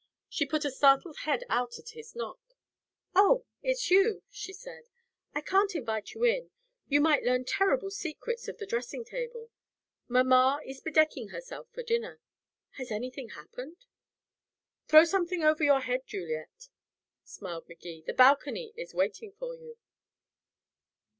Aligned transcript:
She 0.27 0.47
put 0.47 0.65
a 0.65 0.71
startled 0.71 1.17
head 1.25 1.43
out 1.47 1.77
at 1.77 1.89
his 1.89 2.15
knock. 2.15 2.39
"Oh, 3.13 3.45
it's 3.61 3.91
you," 3.91 4.23
she 4.31 4.51
said. 4.51 4.85
"I 5.35 5.41
can't 5.41 5.75
invite 5.75 6.15
you 6.15 6.23
in. 6.23 6.49
You 6.87 7.01
might 7.01 7.21
learn 7.23 7.45
terrible 7.45 7.91
secrets 7.91 8.47
of 8.47 8.57
the 8.57 8.65
dressing 8.65 9.05
table 9.05 9.51
mamma 10.07 10.59
is 10.65 10.81
bedecking 10.81 11.29
herself 11.29 11.67
for 11.71 11.83
dinner. 11.83 12.19
Has 12.79 12.89
anything 12.89 13.29
happened?" 13.29 13.85
"Throw 14.87 15.05
something 15.05 15.43
over 15.43 15.63
your 15.63 15.81
head, 15.81 16.07
Juliet," 16.07 16.69
smiled 17.23 17.69
Magee, 17.69 18.01
"the 18.01 18.15
balcony 18.15 18.73
is 18.75 18.95
waiting 18.95 19.33
for 19.33 19.53
you." 19.53 19.77